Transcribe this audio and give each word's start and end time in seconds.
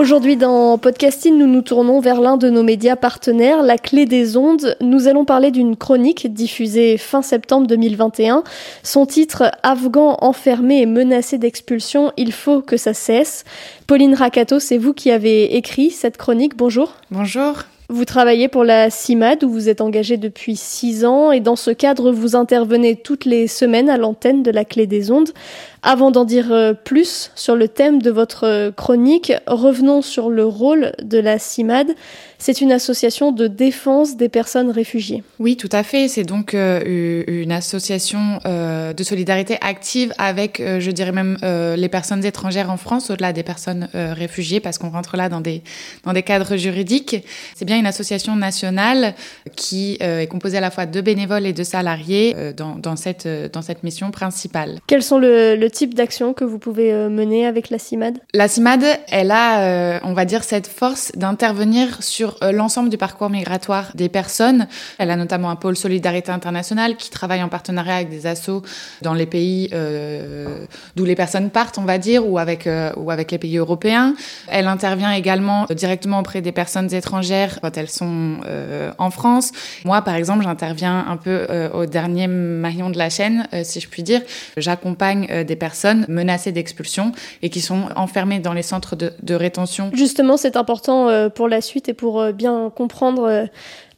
Aujourd'hui 0.00 0.38
dans 0.38 0.78
Podcasting, 0.78 1.36
nous 1.36 1.46
nous 1.46 1.60
tournons 1.60 2.00
vers 2.00 2.22
l'un 2.22 2.38
de 2.38 2.48
nos 2.48 2.62
médias 2.62 2.96
partenaires, 2.96 3.62
La 3.62 3.76
Clé 3.76 4.06
des 4.06 4.38
Ondes. 4.38 4.74
Nous 4.80 5.08
allons 5.08 5.26
parler 5.26 5.50
d'une 5.50 5.76
chronique 5.76 6.32
diffusée 6.32 6.96
fin 6.96 7.20
septembre 7.20 7.66
2021. 7.66 8.42
Son 8.82 9.04
titre 9.04 9.50
Afghans 9.62 10.16
enfermés 10.22 10.80
et 10.80 10.86
menacés 10.86 11.36
d'expulsion, 11.36 12.12
il 12.16 12.32
faut 12.32 12.62
que 12.62 12.78
ça 12.78 12.94
cesse. 12.94 13.44
Pauline 13.86 14.14
Rakato, 14.14 14.58
c'est 14.58 14.78
vous 14.78 14.94
qui 14.94 15.10
avez 15.10 15.54
écrit 15.54 15.90
cette 15.90 16.16
chronique. 16.16 16.56
Bonjour. 16.56 16.94
Bonjour. 17.10 17.56
Vous 17.90 18.04
travaillez 18.04 18.46
pour 18.46 18.62
la 18.62 18.88
CIMAD 18.88 19.42
où 19.42 19.50
vous 19.50 19.68
êtes 19.68 19.80
engagé 19.80 20.16
depuis 20.16 20.54
six 20.54 21.04
ans 21.04 21.32
et 21.32 21.40
dans 21.40 21.56
ce 21.56 21.72
cadre, 21.72 22.12
vous 22.12 22.36
intervenez 22.36 22.94
toutes 22.94 23.24
les 23.24 23.48
semaines 23.48 23.90
à 23.90 23.96
l'antenne 23.96 24.44
de 24.44 24.52
la 24.52 24.64
Clé 24.64 24.86
des 24.86 25.10
Ondes. 25.10 25.30
Avant 25.82 26.10
d'en 26.10 26.26
dire 26.26 26.52
euh, 26.52 26.74
plus 26.74 27.30
sur 27.34 27.56
le 27.56 27.66
thème 27.66 28.02
de 28.02 28.10
votre 28.10 28.44
euh, 28.44 28.70
chronique, 28.70 29.32
revenons 29.46 30.02
sur 30.02 30.28
le 30.28 30.44
rôle 30.44 30.92
de 31.02 31.18
la 31.18 31.38
CIMAD. 31.38 31.88
C'est 32.36 32.60
une 32.60 32.70
association 32.70 33.32
de 33.32 33.46
défense 33.46 34.16
des 34.16 34.28
personnes 34.28 34.70
réfugiées. 34.70 35.22
Oui, 35.38 35.56
tout 35.56 35.68
à 35.72 35.82
fait. 35.82 36.08
C'est 36.08 36.24
donc 36.24 36.54
euh, 36.54 37.22
une 37.26 37.52
association 37.52 38.38
de 38.46 39.02
solidarité 39.02 39.58
active 39.60 40.14
avec, 40.16 40.62
je 40.78 40.90
dirais 40.90 41.12
même, 41.12 41.36
les 41.42 41.88
personnes 41.90 42.24
étrangères 42.24 42.70
en 42.70 42.78
France, 42.78 43.10
au-delà 43.10 43.34
des 43.34 43.42
personnes 43.42 43.88
réfugiées, 43.92 44.60
parce 44.60 44.78
qu'on 44.78 44.88
rentre 44.88 45.18
là 45.18 45.28
dans 45.28 45.42
des, 45.42 45.62
dans 46.04 46.14
des 46.14 46.22
cadres 46.22 46.56
juridiques. 46.56 47.16
C'est 47.54 47.66
bien 47.66 47.78
une 47.78 47.86
association 47.86 48.36
nationale 48.36 49.14
qui 49.54 49.98
est 50.00 50.26
composée 50.30 50.56
à 50.56 50.62
la 50.62 50.70
fois 50.70 50.86
de 50.86 51.00
bénévoles 51.02 51.44
et 51.44 51.52
de 51.52 51.62
salariés 51.62 52.34
dans, 52.56 52.76
dans, 52.76 52.96
cette, 52.96 53.28
dans 53.52 53.62
cette 53.62 53.82
mission 53.82 54.10
principale. 54.10 54.78
Quels 54.86 55.02
sont 55.02 55.18
le, 55.18 55.56
le 55.56 55.69
type 55.70 55.94
d'action 55.94 56.34
que 56.34 56.44
vous 56.44 56.58
pouvez 56.58 56.92
euh, 56.92 57.08
mener 57.08 57.46
avec 57.46 57.70
la 57.70 57.78
CIMAD? 57.78 58.18
La 58.34 58.48
CIMAD, 58.48 58.84
elle 59.08 59.30
a, 59.30 59.60
euh, 59.60 59.98
on 60.02 60.12
va 60.12 60.24
dire, 60.24 60.44
cette 60.44 60.66
force 60.66 61.12
d'intervenir 61.14 62.02
sur 62.02 62.36
euh, 62.42 62.52
l'ensemble 62.52 62.88
du 62.88 62.98
parcours 62.98 63.30
migratoire 63.30 63.92
des 63.94 64.08
personnes. 64.08 64.66
Elle 64.98 65.10
a 65.10 65.16
notamment 65.16 65.50
un 65.50 65.56
pôle 65.56 65.76
solidarité 65.76 66.30
internationale 66.32 66.96
qui 66.96 67.10
travaille 67.10 67.42
en 67.42 67.48
partenariat 67.48 67.96
avec 67.96 68.10
des 68.10 68.26
assos 68.26 68.62
dans 69.02 69.14
les 69.14 69.26
pays 69.26 69.70
d'où 70.96 71.04
les 71.04 71.14
personnes 71.14 71.50
partent, 71.50 71.78
on 71.78 71.84
va 71.84 71.98
dire, 71.98 72.28
ou 72.28 72.38
avec, 72.38 72.68
ou 72.96 73.10
avec 73.10 73.30
les 73.30 73.38
pays 73.38 73.58
européens. 73.58 74.14
Elle 74.48 74.66
intervient 74.66 75.12
également 75.12 75.66
directement 75.70 76.20
auprès 76.20 76.40
des 76.40 76.52
personnes 76.52 76.92
étrangères 76.92 77.60
quand 77.60 77.76
elles 77.76 77.88
sont 77.88 78.38
en 78.98 79.10
France. 79.10 79.52
Moi, 79.84 80.02
par 80.02 80.14
exemple, 80.14 80.44
j'interviens 80.44 81.04
un 81.08 81.16
peu 81.16 81.46
au 81.72 81.86
dernier 81.86 82.26
maillon 82.26 82.90
de 82.90 82.98
la 82.98 83.10
chaîne, 83.10 83.46
si 83.62 83.80
je 83.80 83.88
puis 83.88 84.02
dire. 84.02 84.22
J'accompagne 84.56 85.44
des 85.44 85.56
personnes 85.60 86.04
menacées 86.08 86.50
d'expulsion 86.50 87.12
et 87.42 87.50
qui 87.50 87.60
sont 87.60 87.84
enfermées 87.94 88.40
dans 88.40 88.52
les 88.52 88.62
centres 88.62 88.96
de, 88.96 89.12
de 89.22 89.34
rétention. 89.36 89.90
Justement, 89.94 90.36
c'est 90.36 90.56
important 90.56 91.08
euh, 91.08 91.28
pour 91.28 91.48
la 91.48 91.60
suite 91.60 91.88
et 91.88 91.94
pour 91.94 92.20
euh, 92.20 92.32
bien 92.32 92.72
comprendre 92.74 93.22
euh, 93.28 93.46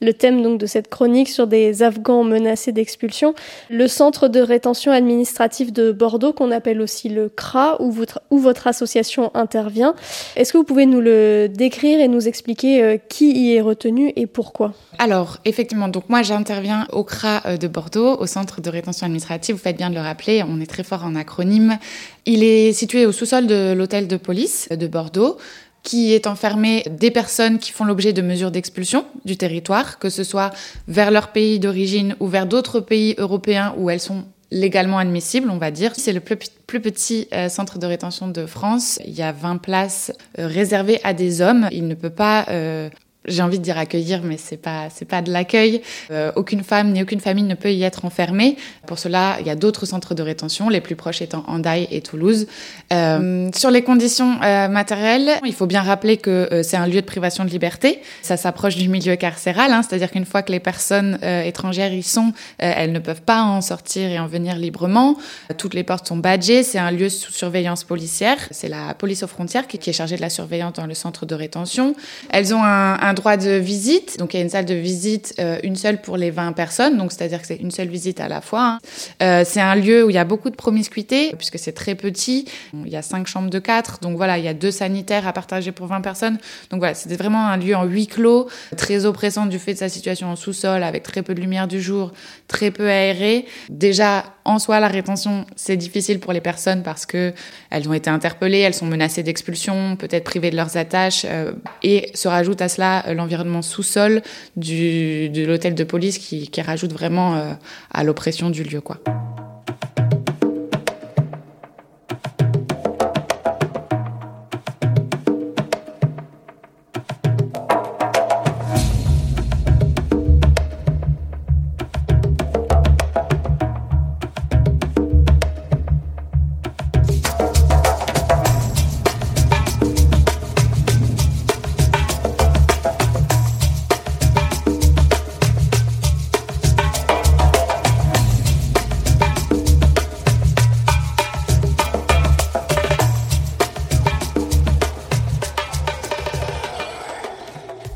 le 0.03 0.13
thème 0.13 0.43
donc 0.43 0.59
de 0.59 0.67
cette 0.67 0.89
chronique 0.89 1.29
sur 1.29 1.47
des 1.47 1.83
Afghans 1.83 2.25
menacés 2.25 2.73
d'expulsion. 2.73 3.35
Le 3.71 3.87
centre 3.87 4.29
de 4.29 4.41
rétention 4.41 4.93
administrative 4.93 5.73
de 5.73 5.93
Bordeaux, 5.93 6.33
qu'on 6.33 6.51
appelle 6.51 6.81
aussi 6.81 7.09
le 7.09 7.29
CRA, 7.29 7.81
où 7.81 7.91
votre, 7.91 8.67
association 8.67 9.31
intervient. 9.35 9.95
Est-ce 10.37 10.53
que 10.53 10.59
vous 10.59 10.65
pouvez 10.65 10.87
nous 10.87 11.01
le 11.01 11.49
décrire 11.49 12.01
et 12.01 12.09
nous 12.09 12.27
expliquer 12.29 12.83
euh, 12.83 12.97
qui 13.09 13.33
y 13.33 13.55
est 13.55 13.61
retenu 13.61 14.13
et 14.17 14.27
pourquoi? 14.27 14.73
Alors, 14.99 15.39
effectivement, 15.45 15.89
donc 15.89 16.09
moi 16.09 16.23
j'interviens 16.23 16.87
au 16.93 17.05
CRA 17.05 17.43
euh, 17.47 17.57
de 17.57 17.69
Bordeaux, 17.69 18.17
au 18.19 18.27
centre 18.27 18.61
de 18.61 18.71
rétention 18.71 19.07
administrative. 19.07 19.55
Vous 19.57 19.61
faites 19.61 19.77
bien 19.77 19.91
de 19.91 19.95
le 19.95 20.01
rappeler, 20.01 20.45
on 20.49 20.61
est 20.61 20.67
très 20.67 20.85
fort 20.85 21.05
en 21.05 21.15
acronyme. 21.15 21.79
Il 22.25 22.43
est 22.45 22.73
situé 22.73 23.07
au 23.07 23.13
sous-sol 23.13 23.47
de 23.47 23.73
l'hôtel 23.73 24.09
de 24.09 24.17
police 24.17 24.69
de 24.71 24.87
Bordeaux 24.87 25.39
qui 25.83 26.13
est 26.13 26.27
enfermé 26.27 26.85
des 26.91 27.11
personnes 27.11 27.59
qui 27.59 27.73
font 27.73 27.85
l'objet 27.85 28.13
de 28.13 28.23
mesures 28.23 28.51
d'expulsion 28.51 29.05
du 29.25 29.37
territoire, 29.37 29.99
que 29.99 30.11
ce 30.11 30.25
soit 30.25 30.51
vers 30.89 31.11
leur 31.11 31.29
pays 31.29 31.59
d'origine 31.59 32.15
ou 32.21 32.29
vers 32.29 32.47
d'autres 32.47 32.81
pays 32.81 33.15
européens 33.19 33.75
où 33.77 33.91
elles 33.91 34.01
sont 34.01 34.25
légalement 34.53 34.99
admissibles, 34.99 35.51
on 35.51 35.59
va 35.59 35.71
dire. 35.71 35.93
C'est 35.97 36.13
le 36.13 36.21
plus, 36.21 36.37
petit 36.81 37.29
euh, 37.33 37.49
centre 37.49 37.79
de 37.79 37.87
rétention 37.87 38.29
de 38.29 38.47
France. 38.47 38.99
Il 39.05 39.13
y 39.13 39.23
a 39.23 39.33
20 39.33 39.57
places 39.57 40.13
euh, 40.39 40.47
réservées 40.47 41.01
à 41.05 41.15
des 41.15 41.41
hommes. 41.41 41.69
Il 41.73 41.89
ne 41.89 41.95
peut 41.95 42.11
pas 42.11 42.47
euh, 42.49 42.89
j'ai 43.25 43.43
envie 43.43 43.59
de 43.59 43.65
dire 43.65 43.79
accueillir, 43.79 44.23
mais 44.23 44.37
c'est 44.37 44.57
pas 44.57 44.89
c'est 44.95 45.05
pas 45.05 45.23
de 45.23 45.31
l'accueil. 45.31 45.83
Euh, 46.11 46.33
aucune 46.37 46.63
femme 46.63 46.93
ni 46.93 47.03
aucune 47.03 47.21
famille 47.21 47.45
ne 47.45 47.55
peut 47.55 47.73
y 47.73 47.83
être 47.83 48.05
enfermée. 48.05 48.57
Pour 48.87 48.99
cela, 48.99 49.37
il 49.41 49.47
y 49.47 49.51
a 49.51 49.55
d'autres 49.55 49.87
centres 49.87 50.15
de 50.15 50.23
rétention, 50.23 50.69
les 50.69 50.81
plus 50.81 50.97
proches 50.97 51.23
étant 51.23 51.45
Hendaye 51.47 51.87
et 51.91 52.01
Toulouse. 52.01 52.47
Euh, 52.93 53.49
sur 53.55 53.71
les 53.71 53.83
conditions 53.83 54.39
euh, 54.43 54.69
matérielles, 54.69 55.31
il 55.45 55.55
faut 55.55 55.67
bien 55.67 55.83
rappeler 55.83 56.17
que 56.17 56.49
euh, 56.53 56.63
c'est 56.63 56.77
un 56.77 56.87
lieu 56.87 57.01
de 57.01 57.07
privation 57.07 57.45
de 57.45 57.51
liberté. 57.51 58.01
Ça 58.23 58.37
s'approche 58.37 58.77
du 58.77 58.89
milieu 58.89 59.17
carcéral, 59.17 59.73
hein, 59.73 59.83
c'est-à-dire 59.83 60.11
qu'une 60.11 60.25
fois 60.25 60.43
que 60.43 60.53
les 60.53 60.61
personnes 60.61 61.19
euh, 61.23 61.43
étrangères 61.43 61.93
y 61.93 62.03
sont, 62.03 62.33
elles 62.59 62.93
ne 62.93 62.99
peuvent 62.99 63.23
pas 63.23 63.43
en 63.43 63.61
sortir 63.61 64.09
et 64.09 64.19
en 64.19 64.27
venir 64.27 64.57
librement. 64.57 65.17
Toutes 65.59 65.75
les 65.75 65.85
portes 65.85 66.07
sont 66.09 66.17
badgées. 66.17 66.63
C'est 66.63 66.79
un 66.79 66.91
lieu 66.91 67.09
sous 67.09 67.33
surveillance 67.33 67.85
policière. 67.85 68.37
C'est 68.51 68.69
la 68.69 68.95
police 68.95 69.23
aux 69.23 69.27
frontières 69.27 69.67
qui, 69.67 69.79
qui, 69.79 69.91
est 69.91 69.93
chargée 69.93 70.17
de 70.17 70.21
la 70.21 70.31
surveillance 70.31 70.75
dans 70.75 70.87
le 70.87 70.95
centre 70.95 71.27
de 71.27 71.35
rétention. 71.35 71.95
Elles 72.31 72.55
ont 72.55 72.63
un, 72.63 72.99
un 73.01 73.12
droit 73.13 73.37
de 73.37 73.51
visite. 73.53 74.19
Donc 74.19 74.35
il 74.35 74.39
y 74.39 74.41
a 74.41 74.43
une 74.43 74.51
salle 74.51 74.65
de 74.65 74.75
visite, 74.75 75.35
euh, 75.39 75.59
une 75.63 75.77
seule 75.77 76.01
pour 76.01 76.17
les 76.17 76.31
20 76.31 76.53
personnes. 76.53 76.97
Donc 76.99 77.13
c'est-à-dire 77.13 77.41
que 77.41 77.47
c'est 77.47 77.57
une 77.57 77.71
seule 77.71 77.89
visite 77.89 78.21
à 78.21 78.29
la 78.29 78.41
fois. 78.41 78.63
Hein. 78.63 78.79
Euh, 79.23 79.45
c'est 79.47 79.61
un 79.61 79.75
lieu 79.75 80.05
où 80.05 80.11
il 80.11 80.15
y 80.15 80.19
a 80.19 80.25
beaucoup 80.25 80.51
de 80.51 80.57
promiscuité, 80.57 81.35
puisque 81.37 81.59
c'est 81.59 81.73
très 81.73 81.95
petit. 81.95 82.47
Il 82.73 82.91
y 82.91 82.97
a 82.97 83.03
cinq 83.03 83.27
chambres 83.27 83.51
de 83.51 83.59
quatre. 83.59 84.01
Donc 84.01 84.17
voilà, 84.17 84.39
il 84.39 84.45
y 84.45 84.49
a 84.49 84.55
deux 84.55 84.71
sanitaires 84.71 85.27
à 85.27 85.33
partager 85.33 85.73
pour 85.73 85.87
20 85.87 86.01
personnes. 86.01 86.39
Donc 86.71 86.81
voilà, 86.81 86.95
c'était 86.95 87.17
vraiment 87.17 87.47
un 87.47 87.57
lieu 87.57 87.77
en 87.77 87.85
huis 87.85 88.07
clos, 88.07 88.49
très 88.77 89.05
oppressant 89.05 89.47
du 89.47 89.59
fait 89.59 89.75
de 89.75 89.79
sa 89.79 89.89
situation 89.89 90.29
en 90.29 90.37
sous-sol, 90.37 90.83
avec 90.83 91.03
très 91.03 91.23
peu 91.23 91.35
de 91.35 91.41
lumière 91.41 91.69
du 91.69 91.81
jour, 91.81 92.13
très 92.49 92.71
peu 92.71 92.89
aéré. 92.89 93.47
Déjà, 93.69 94.25
en 94.45 94.59
soi, 94.59 94.81
la 94.81 94.89
rétention, 94.89 95.47
c'est 95.57 95.77
difficile 95.77 96.19
pour 96.19 96.33
les 96.33 96.41
personnes 96.41 96.83
parce 96.83 97.07
que 97.07 97.33
elles 97.71 97.89
ont 97.89 97.93
été 97.93 98.11
interpellées, 98.11 98.59
elles 98.59 98.75
sont 98.75 98.87
menacées 98.87 99.23
d'expulsion, 99.23 99.97
peut-être 99.97 100.25
privées 100.25 100.51
de 100.51 100.57
leurs 100.57 100.77
attaches, 100.77 101.25
euh, 101.29 101.53
et 101.83 102.11
se 102.15 102.29
rajoute 102.29 102.61
à 102.61 102.69
cela 102.69 103.02
euh, 103.07 103.15
l'environnement 103.15 103.63
sous-sol 103.63 104.23
de 104.57 105.47
l'hôtel 105.47 105.75
de 105.75 105.85
police 105.85 106.19
qui, 106.19 106.51
rajoute 106.63 106.93
vraiment 106.93 107.35
euh, 107.35 107.53
à 107.91 108.05
l'oppression 108.05 108.51
du 108.51 108.63
lieu. 108.63 108.81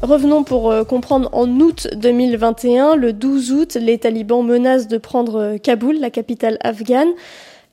Revenons 0.07 0.45
pour 0.45 0.73
comprendre 0.87 1.29
en 1.33 1.49
août 1.59 1.89
2021, 1.97 2.95
le 2.95 3.13
12 3.13 3.51
août, 3.51 3.75
les 3.81 3.99
talibans 3.99 4.47
menacent 4.47 4.87
de 4.87 4.99
prendre 4.99 5.57
Kaboul, 5.57 5.99
la 5.99 6.11
capitale 6.11 6.59
afghane. 6.61 7.09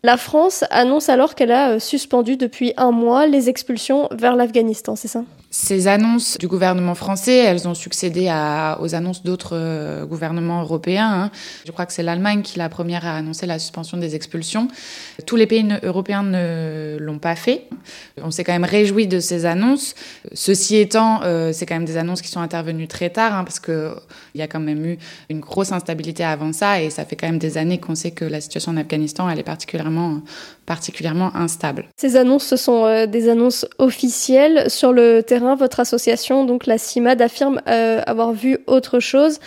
La 0.02 0.18
France 0.18 0.66
annonce 0.72 1.10
alors 1.10 1.36
qu'elle 1.36 1.52
a 1.52 1.80
suspendu 1.80 2.36
depuis 2.36 2.74
un 2.76 2.90
mois 2.90 3.28
les 3.28 3.50
expulsions 3.50 4.08
vers 4.10 4.36
l'Afghanistan, 4.36 4.96
c'est 4.96 5.08
ça? 5.08 5.24
Ces 5.56 5.88
annonces 5.88 6.40
du 6.40 6.48
gouvernement 6.48 6.96
français, 6.96 7.38
elles 7.38 7.68
ont 7.68 7.76
succédé 7.76 8.24
aux 8.80 8.96
annonces 8.96 9.22
d'autres 9.22 9.56
euh, 9.56 10.04
gouvernements 10.04 10.64
européens. 10.64 11.12
Hein. 11.14 11.32
Je 11.64 11.72
crois 11.72 11.86
que 11.86 11.94
c'est 11.94 12.02
l'Allemagne 12.02 12.42
qui 12.42 12.58
la 12.58 12.70
première 12.70 13.06
à 13.06 13.16
annoncer 13.16 13.46
la 13.46 13.60
suspension 13.60 13.98
des 13.98 14.16
expulsions. 14.16 14.68
Tous 15.28 15.36
les 15.36 15.46
pays 15.46 15.64
européens 15.84 16.24
ne 16.24 16.98
l'ont 17.00 17.20
pas 17.20 17.36
fait. 17.36 17.68
On 18.18 18.32
s'est 18.32 18.44
quand 18.44 18.52
même 18.52 18.64
réjoui 18.64 19.06
de 19.06 19.20
ces 19.20 19.46
annonces. 19.46 19.94
Ceci 20.34 20.78
étant, 20.78 21.22
euh, 21.22 21.54
c'est 21.54 21.68
quand 21.68 21.76
même 21.76 21.86
des 21.86 21.98
annonces 21.98 22.24
qui 22.24 22.30
sont 22.30 22.42
intervenues 22.42 22.88
très 22.88 23.12
tard, 23.12 23.36
hein, 23.36 23.44
parce 23.44 23.60
qu'il 23.60 23.94
y 24.34 24.42
a 24.42 24.48
quand 24.48 24.60
même 24.60 24.84
eu 24.84 24.98
une 25.30 25.40
grosse 25.40 25.72
instabilité 25.72 26.24
avant 26.24 26.52
ça, 26.52 26.82
et 26.82 26.90
ça 26.90 27.06
fait 27.06 27.16
quand 27.16 27.28
même 27.28 27.38
des 27.38 27.60
années 27.60 27.80
qu'on 27.80 27.94
sait 27.94 28.10
que 28.10 28.26
la 28.26 28.42
situation 28.42 28.72
en 28.72 28.78
Afghanistan, 28.78 29.30
elle 29.30 29.38
est 29.38 29.44
particulièrement, 29.44 30.22
particulièrement 30.66 31.36
instable. 31.36 31.86
Ces 31.98 32.16
annonces, 32.16 32.46
ce 32.46 32.56
sont 32.56 32.86
euh, 32.86 33.06
des 33.06 33.30
annonces 33.30 33.66
officielles 33.78 34.70
sur 34.70 34.94
le 34.94 35.22
terrain 35.22 35.56
votre 35.56 35.80
association, 35.80 36.46
donc 36.46 36.66
la 36.66 36.78
CIMAD, 36.78 37.22
affirme 37.22 37.62
euh, 37.68 38.02
avoir 38.06 38.34
vu 38.34 38.60
autre 38.68 39.00
chose. 39.00 39.40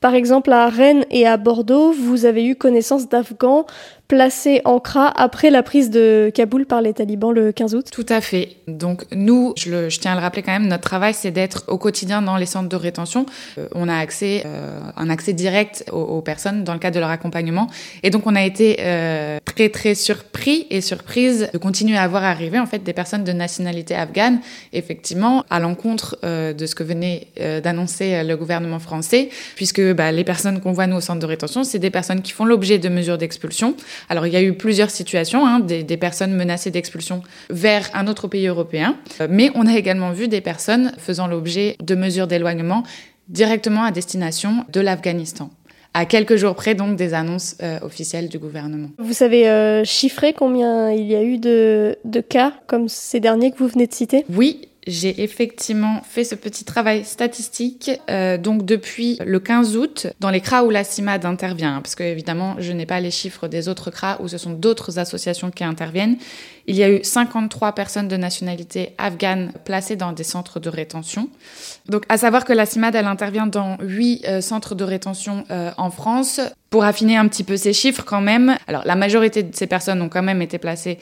Par 0.00 0.14
exemple, 0.14 0.52
à 0.52 0.68
Rennes 0.68 1.06
et 1.10 1.26
à 1.26 1.38
Bordeaux, 1.38 1.92
vous 1.92 2.26
avez 2.26 2.44
eu 2.44 2.56
connaissance 2.56 3.08
d'Afghans 3.08 3.64
placé 4.14 4.60
en 4.64 4.78
CRA 4.78 5.08
après 5.08 5.50
la 5.50 5.64
prise 5.64 5.90
de 5.90 6.30
Kaboul 6.32 6.66
par 6.66 6.80
les 6.80 6.94
talibans 6.94 7.32
le 7.32 7.50
15 7.50 7.74
août 7.74 7.88
Tout 7.90 8.06
à 8.08 8.20
fait. 8.20 8.50
Donc 8.68 9.06
nous, 9.10 9.54
je, 9.56 9.88
tiens 9.98 10.12
à 10.12 10.14
le 10.14 10.20
rappeler 10.20 10.42
quand 10.42 10.52
même, 10.52 10.68
notre 10.68 10.84
travail, 10.84 11.14
c'est 11.14 11.32
d'être 11.32 11.64
au 11.66 11.78
quotidien 11.78 12.22
dans 12.22 12.36
les 12.36 12.46
centres 12.46 12.68
de 12.68 12.76
rétention. 12.76 13.26
Euh, 13.58 13.66
on 13.74 13.88
a 13.88 13.96
accès, 13.96 14.44
euh, 14.46 14.78
un 14.96 15.10
accès 15.10 15.32
direct 15.32 15.84
aux, 15.90 16.20
personnes 16.20 16.62
dans 16.62 16.74
le 16.74 16.78
cadre 16.78 16.94
de 16.94 17.00
leur 17.00 17.10
accompagnement. 17.10 17.66
Et 18.04 18.10
donc 18.10 18.24
on 18.28 18.36
a 18.36 18.44
été 18.44 18.76
euh, 18.78 19.40
très 19.44 19.68
très 19.68 19.96
surpris 19.96 20.68
et 20.70 20.80
surprise 20.80 21.48
de 21.52 21.58
continuer 21.58 21.98
à 21.98 22.06
voir 22.06 22.22
arriver 22.22 22.60
en 22.60 22.66
fait 22.66 22.84
des 22.84 22.92
personnes 22.92 23.24
de 23.24 23.32
nationalité 23.32 23.96
afghane, 23.96 24.38
effectivement, 24.72 25.44
à 25.50 25.58
l'encontre 25.58 26.18
de 26.22 26.66
ce 26.66 26.76
que 26.76 26.84
venait 26.84 27.26
d'annoncer 27.64 28.22
le 28.22 28.36
gouvernement 28.36 28.78
français, 28.78 29.28
puisque 29.56 29.82
bah, 29.94 30.12
les 30.12 30.22
personnes 30.22 30.60
qu'on 30.60 30.72
voit 30.72 30.86
nous 30.86 30.98
au 30.98 31.00
centre 31.00 31.18
de 31.18 31.26
rétention, 31.26 31.64
c'est 31.64 31.80
des 31.80 31.90
personnes 31.90 32.22
qui 32.22 32.30
font 32.30 32.44
l'objet 32.44 32.78
de 32.78 32.88
mesures 32.88 33.18
d'expulsion. 33.18 33.74
Alors, 34.08 34.26
il 34.26 34.32
y 34.32 34.36
a 34.36 34.42
eu 34.42 34.54
plusieurs 34.54 34.90
situations, 34.90 35.46
hein, 35.46 35.60
des, 35.60 35.96
personnes 35.96 36.34
menacées 36.34 36.70
d'expulsion 36.70 37.22
vers 37.50 37.88
un 37.94 38.06
autre 38.06 38.28
pays 38.28 38.46
européen, 38.46 38.96
euh, 39.20 39.28
mais 39.30 39.50
on 39.54 39.66
a 39.66 39.76
également 39.76 40.12
vu 40.12 40.28
des 40.28 40.40
personnes 40.40 40.92
faisant 40.98 41.26
l'objet 41.26 41.76
de 41.82 41.94
mesures 41.94 42.26
d'éloignement 42.26 42.82
directement 43.28 43.84
à 43.84 43.90
destination 43.90 44.64
de 44.72 44.80
l'Afghanistan 44.80 45.50
à 45.94 46.06
quelques 46.06 46.36
jours 46.36 46.56
près 46.56 46.74
donc 46.74 46.96
des 46.96 47.14
annonces 47.14 47.56
euh, 47.62 47.78
officielles 47.82 48.28
du 48.28 48.38
gouvernement. 48.38 48.88
Vous 48.98 49.12
savez 49.12 49.48
euh, 49.48 49.84
chiffrer 49.84 50.32
combien 50.32 50.90
il 50.90 51.06
y 51.06 51.14
a 51.14 51.22
eu 51.22 51.38
de, 51.38 51.96
de, 52.04 52.20
cas 52.20 52.52
comme 52.66 52.88
ces 52.88 53.20
derniers 53.20 53.52
que 53.52 53.58
vous 53.58 53.68
venez 53.68 53.86
de 53.86 53.94
citer? 53.94 54.24
Oui, 54.28 54.68
j'ai 54.86 55.22
effectivement 55.22 56.02
fait 56.08 56.24
ce 56.24 56.34
petit 56.34 56.64
travail 56.64 57.04
statistique. 57.04 57.90
Euh, 58.10 58.38
donc 58.38 58.64
depuis 58.64 59.18
le 59.24 59.40
15 59.40 59.76
août, 59.76 60.06
dans 60.20 60.30
les 60.30 60.40
CRA 60.40 60.64
où 60.64 60.70
la 60.70 60.84
CIMAD 60.84 61.24
intervient, 61.24 61.80
parce 61.80 61.94
que 61.94 62.02
évidemment 62.02 62.56
je 62.58 62.72
n'ai 62.72 62.86
pas 62.86 63.00
les 63.00 63.10
chiffres 63.10 63.48
des 63.48 63.68
autres 63.68 63.90
CRA 63.90 64.18
où 64.20 64.28
ce 64.28 64.38
sont 64.38 64.52
d'autres 64.52 64.98
associations 64.98 65.50
qui 65.50 65.64
interviennent, 65.64 66.16
il 66.66 66.76
y 66.76 66.82
a 66.82 66.90
eu 66.90 67.02
53 67.02 67.72
personnes 67.72 68.08
de 68.08 68.16
nationalité 68.16 68.94
afghane 68.98 69.52
placées 69.64 69.96
dans 69.96 70.12
des 70.12 70.24
centres 70.24 70.60
de 70.60 70.68
rétention. 70.68 71.28
Donc 71.88 72.04
à 72.08 72.18
savoir 72.18 72.44
que 72.44 72.52
la 72.52 72.66
CIMAD 72.66 72.94
elle 72.94 73.06
intervient 73.06 73.46
dans 73.46 73.78
8 73.80 74.24
euh, 74.26 74.40
centres 74.40 74.74
de 74.74 74.84
rétention 74.84 75.44
euh, 75.50 75.70
en 75.76 75.90
France. 75.90 76.40
Pour 76.70 76.82
affiner 76.82 77.16
un 77.16 77.28
petit 77.28 77.44
peu 77.44 77.56
ces 77.56 77.72
chiffres 77.72 78.04
quand 78.04 78.20
même, 78.20 78.56
alors 78.66 78.82
la 78.84 78.96
majorité 78.96 79.44
de 79.44 79.54
ces 79.54 79.68
personnes 79.68 80.02
ont 80.02 80.08
quand 80.08 80.24
même 80.24 80.42
été 80.42 80.58
placées 80.58 80.98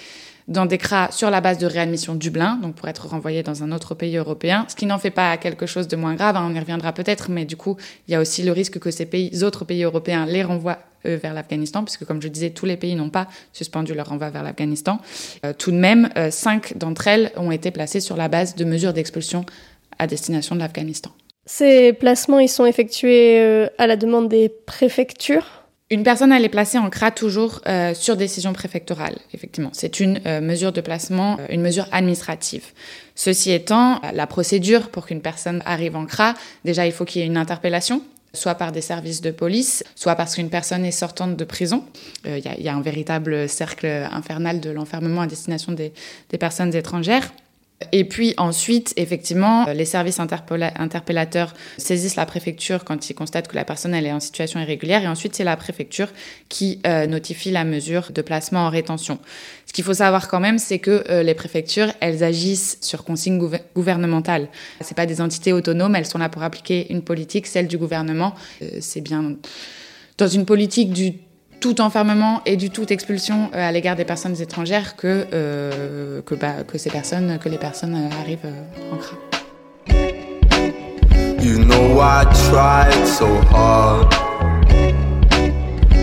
dans 0.49 0.67
des 0.67 0.79
CRA 0.79 1.11
sur 1.11 1.31
la 1.31 1.41
base 1.41 1.59
de 1.59 1.67
réadmission 1.67 2.15
Dublin, 2.15 2.59
donc 2.63 2.75
pour 2.75 2.89
être 2.89 3.09
renvoyé 3.09 3.43
dans 3.43 3.63
un 3.63 3.73
autre 3.73 3.95
pays 3.95 4.17
européen, 4.17 4.67
ce 4.69 4.77
qui 4.77 4.87
n'en 4.87 4.99
fait 4.99 5.11
pas 5.11 5.37
quelque 5.37 5.67
chose 5.67 5.89
de 5.89 5.97
moins 5.97 6.15
grave, 6.15 6.37
hein, 6.37 6.49
on 6.51 6.55
y 6.55 6.59
reviendra 6.59 6.93
peut-être, 6.93 7.31
mais 7.31 7.45
du 7.45 7.57
coup, 7.57 7.77
il 8.09 8.13
y 8.13 8.15
a 8.15 8.21
aussi 8.21 8.43
le 8.43 8.53
risque 8.53 8.79
que 8.79 8.91
ces 8.91 9.07
pays, 9.07 9.45
autres 9.45 9.65
pays 9.65 9.83
européens 9.83 10.27
les 10.27 10.43
renvoient 10.43 10.79
vers 11.05 11.35
l'Afghanistan, 11.35 11.85
puisque 11.85 12.05
comme 12.05 12.23
je 12.23 12.29
disais, 12.29 12.51
tous 12.51 12.67
les 12.67 12.77
pays 12.77 12.95
n'ont 12.95 13.11
pas 13.11 13.27
suspendu 13.53 13.95
leur 13.95 14.09
renvoi 14.09 14.31
vers 14.31 14.43
l'Afghanistan. 14.43 15.01
Euh, 15.45 15.53
tout 15.53 15.71
de 15.71 15.77
même, 15.77 16.11
euh, 16.17 16.31
cinq 16.31 16.77
d'entre 16.77 17.09
elles 17.09 17.33
ont 17.37 17.51
été 17.51 17.71
placées 17.71 18.01
sur 18.01 18.17
la 18.17 18.29
base 18.29 18.55
de 18.55 18.65
mesures 18.65 18.93
d'expulsion 18.93 19.45
à 19.99 20.07
destination 20.07 20.55
de 20.55 20.61
l'Afghanistan. 20.61 21.11
Ces 21.45 21.93
placements, 21.93 22.39
ils 22.39 22.49
sont 22.49 22.67
effectués 22.67 23.41
euh, 23.41 23.67
à 23.79 23.87
la 23.87 23.97
demande 23.97 24.29
des 24.29 24.49
préfectures? 24.49 25.62
Une 25.93 26.05
personne, 26.05 26.33
elle 26.33 26.45
est 26.45 26.49
placée 26.49 26.79
en 26.79 26.89
CRA 26.89 27.11
toujours 27.11 27.61
euh, 27.69 27.93
sur 27.93 28.17
décision 28.17 28.55
préfectorale, 28.55 29.19
effectivement. 29.35 29.69
C'est 29.75 30.01
une 30.01 30.23
euh, 30.25 30.41
mesure 30.41 30.73
de 30.73 30.81
placement, 30.81 31.37
euh, 31.39 31.47
une 31.51 31.61
mesure 31.61 31.87
administrative. 31.93 32.65
Ceci 33.15 33.53
étant, 33.53 34.01
la 34.15 34.27
procédure 34.27 34.89
pour 34.89 35.05
qu'une 35.05 35.21
personne 35.21 35.63
arrive 35.67 35.95
en 35.95 36.07
CRA, 36.07 36.33
déjà, 36.65 36.87
il 36.87 36.93
faut 36.93 37.05
qu'il 37.05 37.21
y 37.21 37.25
ait 37.25 37.29
une 37.29 37.37
interpellation 37.37 38.03
soit 38.35 38.55
par 38.55 38.73
des 38.73 38.81
services 38.81 39.21
de 39.21 39.31
police, 39.31 39.85
soit 39.95 40.15
parce 40.15 40.37
qu'une 40.37 40.49
personne 40.49 40.87
est 40.87 40.91
sortante 40.91 41.37
de 41.37 41.45
prison. 41.45 41.85
Il 42.25 42.39
y, 42.39 42.69
a 42.71 42.75
un 42.75 42.81
véritable 42.81 43.47
cercle 43.47 43.85
infernal 44.11 44.59
de 44.59 44.71
l'enfermement 44.71 45.21
à 45.21 45.27
destination 45.27 45.73
des 45.73 45.93
personnes 46.39 46.75
étrangères. 46.75 47.31
Et 47.93 48.05
puis 48.05 48.35
ensuite, 48.37 48.93
effectivement, 48.97 49.67
les 49.73 49.85
services 49.85 50.21
interpellateurs 50.21 51.55
saisissent 51.79 52.17
la 52.17 52.27
préfecture 52.27 52.85
quand 52.85 53.11
ils 53.11 53.15
constatent 53.15 53.49
que 53.49 53.57
la 53.57 53.65
personne 53.65 53.95
elle 53.95 54.07
est 54.07 54.13
en 54.13 54.21
situation 54.21 54.61
irrégulière. 54.61 55.03
Et 55.03 55.09
ensuite, 55.09 55.35
c'est 55.35 55.45
la 55.45 55.57
préfecture 55.57 56.09
qui 56.49 56.81
euh, 56.87 57.07
notifie 57.07 57.51
la 57.51 57.65
mesure 57.65 58.13
de 58.13 58.23
placement 58.23 58.61
en 58.61 58.71
rétention. 58.71 59.19
Ce 59.67 59.73
qu'il 59.73 59.85
faut 59.85 59.95
savoir 59.95 60.29
quand 60.29 60.41
même, 60.41 60.59
c'est 60.59 60.79
que 60.79 61.05
euh, 61.09 61.23
les 61.23 61.35
préfectures, 61.35 61.93
elles 62.01 62.23
agissent 62.23 62.79
sur 62.81 63.05
consigne 63.05 63.41
gouvernementale. 63.75 64.49
Ce 64.81 64.89
C'est 64.89 64.97
pas 64.97 65.07
des 65.07 65.21
entités 65.21 65.53
autonomes, 65.53 65.97
elles 65.97 66.07
sont 66.07 66.19
là 66.19 66.29
pour 66.29 66.43
appliquer 66.43 66.93
une 66.93 67.03
politique, 67.03 67.47
celle 67.47 67.69
du 67.69 67.79
gouvernement. 67.79 68.35
Euh, 68.61 68.67
c'est 68.81 69.01
bien 69.01 69.37
dans 70.19 70.29
une 70.29 70.45
politique 70.45 70.93
du 70.93 71.15
tout 71.63 71.81
enfermement 71.81 72.43
et 72.45 72.57
du 72.57 72.71
tout 72.71 72.93
expulsion 72.93 73.49
euh, 73.55 73.69
à 73.69 73.71
l'égard 73.71 73.95
des 73.95 74.05
personnes 74.05 74.39
étrangères 74.41 74.97
que, 74.97 75.27
euh, 75.33 76.21
que, 76.23 76.35
bah, 76.35 76.65
que, 76.67 76.77
ces 76.77 76.91
personnes, 76.91 77.39
que 77.39 77.49
les 77.49 77.57
personnes 77.57 77.95
euh, 77.95 78.21
arrivent 78.21 78.51
en 78.93 78.97
CRA. 78.97 79.17
You 81.41 81.65
know 81.65 82.01
I 82.01 82.25
tried 82.51 83.07
so 83.07 83.27
hard. 83.53 84.13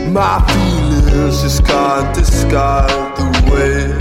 My 0.08 0.42
feelings 0.48 1.42
just 1.42 1.66
can't 1.66 2.14
discard 2.16 2.90
the 3.18 3.30
way 3.52 3.92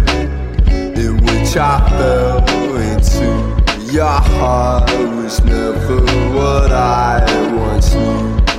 in 0.95 1.17
which 1.25 1.57
I 1.57 1.81
fell 1.99 2.45
into 2.77 3.93
your 3.93 4.21
heart 4.39 4.91
was 5.17 5.45
never 5.45 6.01
what 6.35 6.73
I 6.73 7.25
once 7.53 7.95
knew. 7.95 8.58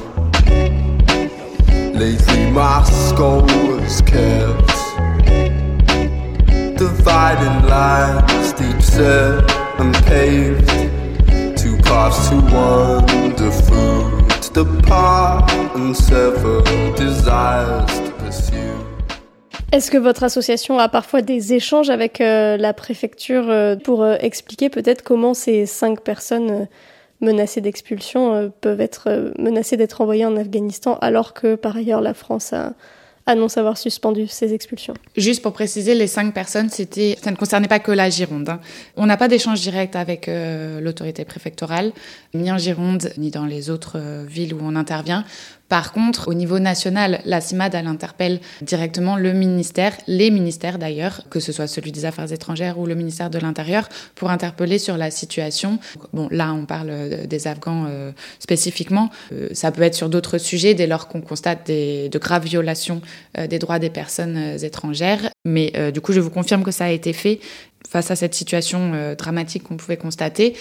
Lately 2.00 2.50
my 2.52 2.82
skull 2.86 3.42
was 3.42 4.02
kept 4.04 4.72
Dividing 6.78 7.68
lines 7.68 8.54
deep 8.54 8.82
set 8.82 9.44
and 9.80 9.94
paved. 10.08 10.70
Two 11.58 11.76
paths 11.84 12.30
to 12.30 12.38
wander 12.56 13.52
through 13.52 14.28
To 14.44 14.64
depart 14.64 15.52
and 15.76 15.94
sever 15.94 16.62
desires 16.96 17.92
to 18.00 18.12
pursue. 18.18 18.56
Est-ce 19.74 19.92
que 19.92 19.98
votre 19.98 20.24
association 20.24 20.80
a 20.80 20.88
parfois 20.88 21.22
des 21.22 21.54
échanges 21.54 21.90
avec 21.90 22.22
euh, 22.22 22.56
la 22.56 22.74
préfecture 22.74 23.50
euh, 23.50 23.76
pour 23.76 24.04
euh, 24.04 24.16
expliquer 24.22 24.70
peut-être 24.70 25.04
comment 25.04 25.34
ces 25.34 25.66
cinq 25.66 26.00
personnes 26.00 26.70
menacés 27.22 27.62
d'expulsion 27.62 28.34
euh, 28.34 28.50
peuvent 28.62 28.82
être 28.82 29.08
euh, 29.08 29.32
menacés 29.38 29.78
d'être 29.78 30.02
envoyés 30.02 30.26
en 30.26 30.36
Afghanistan 30.36 30.98
alors 31.02 31.34
que 31.34 31.56
par 31.56 31.76
ailleurs 31.76 32.02
la 32.02 32.14
France 32.14 32.54
a, 32.54 32.74
annonce 33.26 33.58
avoir 33.58 33.78
suspendu 33.78 34.28
ces 34.28 34.54
expulsions. 34.54 34.94
Juste 35.16 35.42
pour 35.42 35.54
préciser, 35.54 35.94
les 35.96 36.08
cinq 36.08 36.34
personnes, 36.34 36.70
c'était, 36.70 37.18
ça 37.22 37.32
ne 37.32 37.36
concernait 37.36 37.68
pas 37.68 37.80
que 37.80 37.92
la 37.92 38.10
Gironde. 38.10 38.50
Hein. 38.50 38.60
On 38.96 39.06
n'a 39.06 39.18
pas 39.18 39.28
d'échange 39.28 39.62
direct 39.62 39.96
avec 39.96 40.28
euh, 40.28 40.80
l'autorité 40.82 41.26
préfectorale, 41.26 41.92
ni 42.34 42.52
en 42.52 42.58
Gironde, 42.58 43.12
ni 43.18 43.30
dans 43.30 43.46
les 43.46 43.70
autres 43.70 44.00
villes 44.26 44.54
où 44.54 44.60
on 44.62 44.76
intervient. 44.76 45.26
Par 45.70 45.92
contre, 45.92 46.28
au 46.28 46.34
niveau 46.34 46.58
national, 46.58 47.22
la 47.26 47.42
CIMAD, 47.42 47.76
elle 47.76 47.88
interpelle 47.88 48.40
directement 48.62 49.16
le 49.16 49.34
ministère, 49.34 49.94
les 50.08 50.32
ministères 50.32 50.80
d'ailleurs, 50.80 51.22
que 51.30 51.40
ce 51.40 51.52
soit 51.52 51.68
celui 51.68 51.92
des 51.92 52.06
Affaires 52.06 52.32
étrangères 52.34 52.80
ou 52.80 52.88
le 52.88 52.96
ministère 52.96 53.30
de 53.30 53.38
l'Intérieur, 53.38 53.88
pour 54.16 54.32
interpeller 54.32 54.80
sur 54.80 54.98
la 54.98 55.12
situation. 55.12 55.78
Bon, 56.12 56.28
là, 56.32 56.54
on 56.54 56.66
parle 56.66 56.90
euh, 56.90 57.26
des 57.28 57.48
Afghans 57.48 57.86
euh, 57.88 58.12
spécifiquement. 58.40 59.12
Euh, 59.32 59.50
ça 59.54 59.72
peut 59.72 59.84
être 59.84 59.94
sur 59.94 60.10
d'autres 60.10 60.40
sujets 60.40 60.74
dès 60.74 60.88
lors 60.88 61.08
qu'on 61.08 61.22
constate 61.22 61.68
des, 61.68 62.10
de 62.10 62.18
graves 62.18 62.46
violations 62.46 63.02
des 63.38 63.60
droits 63.60 63.80
des 63.80 63.90
personnes 63.90 64.58
étrangères. 64.64 65.30
Mais 65.46 65.72
du 65.92 66.02
coup, 66.02 66.14
je 66.14 66.20
vous 66.20 66.30
confirme 66.30 66.64
que 66.64 66.72
ça 66.72 66.86
a 66.86 66.90
été 66.90 67.14
fait 67.14 67.40
face 67.88 68.12
à 68.12 68.16
cette 68.16 68.34
situation 68.34 69.14
dramatique 69.18 69.64
qu'on 69.64 69.78
pouvait 69.78 69.98
constater. 69.98 70.56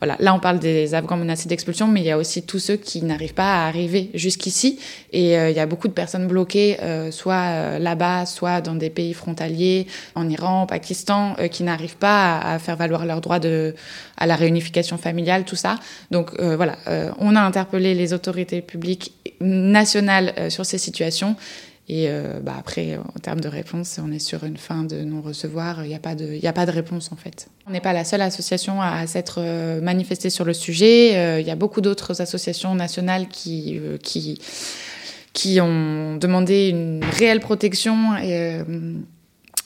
Voilà, 0.00 0.16
là 0.18 0.34
on 0.34 0.40
parle 0.40 0.58
des 0.58 0.94
Afghans 0.94 1.16
menacés 1.16 1.48
d'expulsion, 1.48 1.86
mais 1.86 2.00
il 2.00 2.06
y 2.06 2.10
a 2.10 2.18
aussi 2.18 2.42
tous 2.42 2.58
ceux 2.58 2.76
qui 2.76 3.02
n'arrivent 3.02 3.34
pas 3.34 3.64
à 3.64 3.68
arriver 3.68 4.10
jusqu'ici. 4.14 4.78
Et 5.12 5.34
il 5.34 5.56
y 5.56 5.58
a 5.58 5.66
beaucoup 5.66 5.88
de 5.88 5.92
personnes 5.92 6.26
bloquées, 6.26 6.78
soit 7.10 7.78
là-bas, 7.78 8.26
soit 8.26 8.60
dans 8.60 8.74
des 8.74 8.90
pays 8.90 9.12
frontaliers, 9.12 9.86
en 10.14 10.28
Iran, 10.28 10.62
au 10.62 10.66
Pakistan, 10.66 11.34
qui 11.50 11.64
n'arrivent 11.64 11.96
pas 11.96 12.38
à, 12.38 12.54
à, 12.54 12.58
faire 12.58 12.76
valoir 12.76 13.04
leurs 13.04 13.20
droits 13.20 13.40
de, 13.40 13.74
à 14.16 14.26
la 14.26 14.36
réunification 14.36 14.96
familiale, 14.96 15.44
tout 15.44 15.56
ça. 15.56 15.76
Donc 16.10 16.30
voilà, 16.40 16.76
on 17.18 17.36
a 17.36 17.40
interpellé 17.40 17.94
les 17.94 18.12
autorités 18.14 18.62
publiques 18.62 19.12
nationales 19.40 20.50
sur 20.50 20.64
ces 20.64 20.78
situations. 20.78 21.36
Et 21.92 22.06
euh, 22.08 22.38
bah 22.40 22.54
après, 22.56 22.98
en 22.98 23.18
termes 23.20 23.40
de 23.40 23.48
réponse, 23.48 23.98
on 24.00 24.12
est 24.12 24.20
sur 24.20 24.44
une 24.44 24.56
fin 24.56 24.84
de 24.84 25.00
non-recevoir. 25.00 25.84
Il 25.84 25.88
n'y 25.88 25.96
a, 25.96 25.98
pas 25.98 26.14
de, 26.14 26.70
réponse, 26.70 27.10
en 27.10 27.16
fait. 27.16 27.48
On 27.66 27.72
n'est 27.72 27.80
pas 27.80 27.92
la 27.92 28.04
seule 28.04 28.20
association 28.20 28.80
à, 28.80 29.08
s'être 29.08 29.40
euh, 29.42 29.80
manifestée 29.80 30.30
sur 30.30 30.44
le 30.44 30.52
sujet. 30.52 31.16
Euh, 31.16 31.40
il 31.40 31.46
y 31.48 31.50
a 31.50 31.56
beaucoup 31.56 31.80
d'autres 31.80 32.22
associations 32.22 32.76
nationales 32.76 33.26
qui 33.26 33.80
ont 35.60 36.16
demandé 36.16 36.68
une 36.68 37.02
réelle 37.02 37.40
protection 37.40 38.12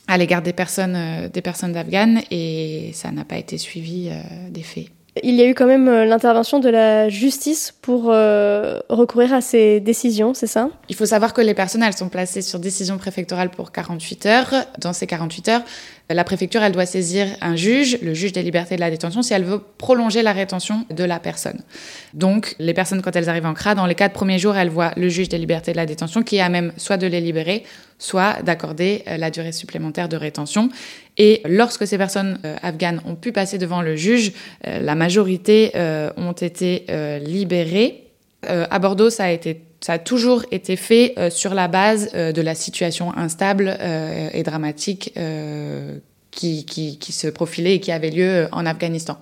à 0.08 0.16
l'égard 0.16 0.40
des 0.40 0.54
personnes, 0.54 1.28
des 1.30 1.42
personnes 1.42 1.76
afghanes. 1.76 2.22
Et 2.30 2.92
ça 2.94 3.12
n'a 3.12 3.26
pas 3.26 3.36
été 3.36 3.58
suivi 3.58 4.08
des 4.48 4.62
faits. 4.62 4.93
Il 5.22 5.36
y 5.36 5.42
a 5.42 5.46
eu 5.46 5.54
quand 5.54 5.66
même 5.66 5.86
euh, 5.86 6.04
l'intervention 6.04 6.58
de 6.58 6.68
la 6.68 7.08
justice 7.08 7.72
pour 7.82 8.10
euh, 8.10 8.80
recourir 8.88 9.32
à 9.32 9.40
ces 9.40 9.78
décisions, 9.78 10.34
c'est 10.34 10.48
ça? 10.48 10.70
Il 10.88 10.96
faut 10.96 11.06
savoir 11.06 11.32
que 11.32 11.40
les 11.40 11.54
personnes, 11.54 11.84
elles 11.84 11.96
sont 11.96 12.08
placées 12.08 12.42
sur 12.42 12.58
décision 12.58 12.98
préfectorale 12.98 13.50
pour 13.50 13.70
48 13.70 14.26
heures. 14.26 14.54
Dans 14.78 14.92
ces 14.92 15.06
48 15.06 15.48
heures, 15.50 15.62
la 16.10 16.24
préfecture, 16.24 16.62
elle 16.62 16.72
doit 16.72 16.84
saisir 16.84 17.28
un 17.40 17.54
juge, 17.54 17.98
le 18.02 18.12
juge 18.12 18.32
des 18.32 18.42
libertés 18.42 18.74
de 18.74 18.80
la 18.80 18.90
détention, 18.90 19.22
si 19.22 19.32
elle 19.32 19.44
veut 19.44 19.60
prolonger 19.78 20.22
la 20.22 20.32
rétention 20.32 20.84
de 20.90 21.04
la 21.04 21.20
personne. 21.20 21.60
Donc, 22.12 22.56
les 22.58 22.74
personnes, 22.74 23.00
quand 23.00 23.14
elles 23.14 23.28
arrivent 23.28 23.46
en 23.46 23.54
CRA, 23.54 23.74
dans 23.74 23.86
les 23.86 23.94
quatre 23.94 24.12
premiers 24.12 24.38
jours, 24.38 24.56
elles 24.56 24.68
voient 24.68 24.92
le 24.96 25.08
juge 25.08 25.28
des 25.28 25.38
libertés 25.38 25.72
de 25.72 25.76
la 25.76 25.86
détention 25.86 26.22
qui 26.22 26.40
a 26.40 26.48
même 26.48 26.72
soit 26.76 26.96
de 26.98 27.06
les 27.06 27.20
libérer, 27.20 27.62
soit 27.98 28.42
d'accorder 28.42 29.02
euh, 29.06 29.16
la 29.16 29.30
durée 29.30 29.52
supplémentaire 29.52 30.08
de 30.08 30.16
rétention. 30.16 30.68
Et 31.16 31.42
lorsque 31.44 31.86
ces 31.86 31.98
personnes 31.98 32.38
euh, 32.44 32.56
afghanes 32.62 33.00
ont 33.06 33.14
pu 33.14 33.32
passer 33.32 33.58
devant 33.58 33.82
le 33.82 33.96
juge, 33.96 34.32
euh, 34.66 34.80
la 34.80 34.94
majorité 34.94 35.72
ont 36.16 36.32
été 36.32 36.86
libérées. 37.24 38.04
à 38.46 38.78
Bordeaux, 38.78 39.10
ça 39.10 39.26
a 39.92 39.98
toujours 39.98 40.44
été 40.50 40.76
fait 40.76 41.12
euh, 41.18 41.28
sur 41.28 41.52
la 41.52 41.68
base 41.68 42.10
euh, 42.14 42.32
de 42.32 42.40
la 42.40 42.54
situation 42.54 43.14
instable 43.16 43.76
euh, 43.78 44.30
et 44.32 44.42
dramatique 44.42 45.12
qui, 46.30 46.98
se 47.10 47.28
profilait 47.28 47.74
et 47.74 47.80
qui 47.80 47.92
avait 47.92 48.10
lieu 48.10 48.48
en 48.52 48.66
Afghanistan. 48.66 49.18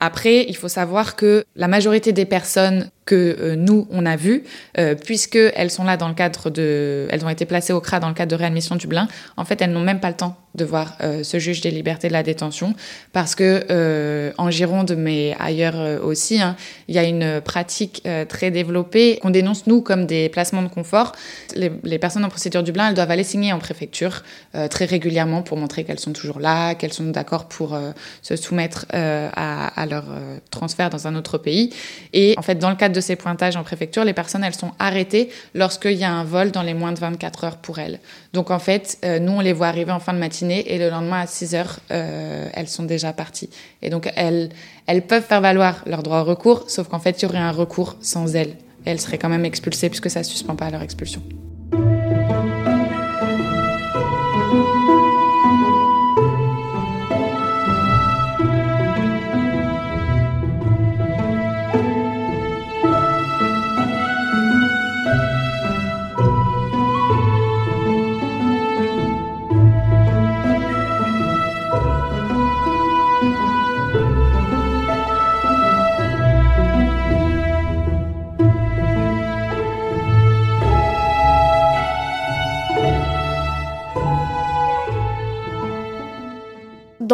Après, 0.00 0.44
il 0.48 0.56
faut 0.56 0.68
savoir 0.68 1.16
que 1.16 1.44
la 1.56 1.66
majorité 1.66 2.12
des 2.12 2.24
personnes 2.24 2.90
que 3.04 3.36
euh, 3.40 3.56
nous, 3.56 3.88
on 3.90 4.06
a 4.06 4.16
vu, 4.16 4.44
euh, 4.78 4.94
puisqu'elles 4.94 5.70
sont 5.70 5.84
là 5.84 5.96
dans 5.96 6.08
le 6.08 6.14
cadre 6.14 6.50
de... 6.50 7.08
Elles 7.10 7.24
ont 7.24 7.28
été 7.28 7.46
placées 7.46 7.72
au 7.72 7.80
CRA 7.80 7.98
dans 7.98 8.08
le 8.08 8.14
cadre 8.14 8.30
de 8.30 8.36
réadmission 8.36 8.76
Dublin. 8.76 9.08
En 9.36 9.44
fait, 9.44 9.60
elles 9.60 9.72
n'ont 9.72 9.80
même 9.80 9.98
pas 9.98 10.10
le 10.10 10.16
temps 10.16 10.36
de 10.54 10.64
voir 10.64 10.96
euh, 11.00 11.22
ce 11.22 11.38
juge 11.38 11.60
des 11.60 11.70
libertés 11.70 12.08
de 12.08 12.12
la 12.12 12.22
détention 12.22 12.74
parce 13.12 13.34
que 13.34 13.64
euh, 13.70 14.32
en 14.38 14.50
Gironde, 14.50 14.94
mais 14.96 15.36
ailleurs 15.38 16.02
aussi, 16.04 16.40
hein, 16.40 16.56
il 16.88 16.94
y 16.94 16.98
a 16.98 17.04
une 17.04 17.40
pratique 17.40 18.06
très 18.28 18.50
développée 18.50 19.18
qu'on 19.20 19.30
dénonce, 19.30 19.66
nous, 19.66 19.82
comme 19.82 20.06
des 20.06 20.28
placements 20.28 20.62
de 20.62 20.68
confort. 20.68 21.12
Les, 21.54 21.98
personnes 21.98 22.24
en 22.24 22.28
procédure 22.28 22.62
Dublin, 22.62 22.88
elles 22.88 22.94
doivent 22.94 23.10
aller 23.10 23.24
signer 23.24 23.52
en 23.52 23.58
préfecture 23.58 24.22
très 24.70 24.84
régulièrement 24.84 25.42
pour 25.42 25.56
montrer 25.56 25.84
qu'elles 25.84 25.98
sont 25.98 26.12
toujours 26.12 26.40
là, 26.40 26.74
qu'elles 26.74 26.92
sont 26.92 27.04
d'accord 27.04 27.46
pour 27.46 27.78
se 28.22 28.36
soumettre 28.36 28.86
à, 28.92 29.86
leur 29.86 30.04
transfert 30.50 30.90
dans 30.90 31.06
un 31.06 31.14
autre 31.14 31.38
pays. 31.38 31.70
Et 32.12 32.34
en 32.38 32.42
fait, 32.42 32.56
dans 32.56 32.70
le 32.70 32.76
cadre 32.76 32.94
de 32.94 33.00
ces 33.00 33.16
pointages 33.16 33.56
en 33.56 33.62
préfecture, 33.62 34.04
les 34.04 34.12
personnes, 34.12 34.44
elles 34.44 34.54
sont 34.54 34.72
arrêtées 34.78 35.30
lorsqu'il 35.54 35.92
y 35.92 36.04
a 36.04 36.12
un 36.12 36.24
vol 36.24 36.50
dans 36.50 36.62
les 36.62 36.74
moins 36.74 36.92
de 36.92 36.98
24 36.98 37.44
heures 37.44 37.56
pour 37.56 37.78
elles. 37.78 38.00
Donc 38.32 38.50
en 38.50 38.58
fait, 38.58 38.98
euh, 39.04 39.18
nous, 39.18 39.32
on 39.32 39.40
les 39.40 39.52
voit 39.52 39.68
arriver 39.68 39.92
en 39.92 40.00
fin 40.00 40.12
de 40.12 40.18
matinée 40.18 40.37
et 40.42 40.78
le 40.78 40.90
lendemain 40.90 41.20
à 41.20 41.26
6 41.26 41.54
heures, 41.54 41.80
euh, 41.90 42.48
elles 42.52 42.68
sont 42.68 42.84
déjà 42.84 43.12
parties. 43.12 43.50
Et 43.82 43.90
donc 43.90 44.10
elles, 44.16 44.50
elles 44.86 45.02
peuvent 45.02 45.24
faire 45.24 45.40
valoir 45.40 45.82
leur 45.86 46.02
droit 46.02 46.20
au 46.20 46.24
recours, 46.24 46.64
sauf 46.68 46.88
qu'en 46.88 46.98
fait, 46.98 47.20
il 47.20 47.26
y 47.26 47.28
aurait 47.28 47.38
un 47.38 47.52
recours 47.52 47.96
sans 48.00 48.34
elles. 48.34 48.56
elles 48.84 49.00
seraient 49.00 49.18
quand 49.18 49.28
même 49.28 49.44
expulsées 49.44 49.88
puisque 49.88 50.10
ça 50.10 50.20
ne 50.20 50.24
suspend 50.24 50.56
pas 50.56 50.70
leur 50.70 50.82
expulsion. 50.82 51.22